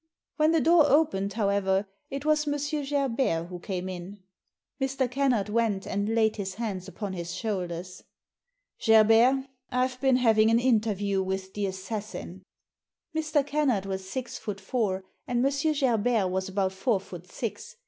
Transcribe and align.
When 0.37 0.51
the 0.51 0.59
door 0.61 0.87
opened, 0.87 1.33
however, 1.33 1.85
it 2.09 2.25
was 2.25 2.47
M. 2.47 2.55
Gerbert 2.85 3.49
who 3.49 3.59
came 3.59 3.87
in. 3.87 4.17
Mr. 4.81 5.07
Kennard 5.07 5.47
went 5.47 5.85
and 5.85 6.15
laid 6.15 6.37
his 6.37 6.55
hands 6.55 6.87
upon 6.87 7.13
his 7.13 7.35
shoulders. 7.35 8.01
''Gerbert, 8.79 9.47
I've 9.69 10.01
been 10.01 10.15
having 10.15 10.49
an 10.49 10.57
interview 10.59 11.21
with 11.21 11.53
the 11.53 11.67
assassin. 11.67 12.41
Mr. 13.15 13.45
Kennard 13.45 13.85
was 13.85 14.09
six 14.09 14.39
foot 14.39 14.59
four 14.59 15.03
and 15.27 15.45
M. 15.45 15.51
Gerbert 15.79 16.31
was 16.31 16.49
about 16.49 16.71
four 16.73 16.99
foot 16.99 17.27
six. 17.27 17.75